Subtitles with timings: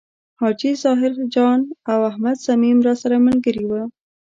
[0.39, 1.59] حاجي ظاهر جان
[1.91, 3.71] او احمد صمیم راسره ملګري و.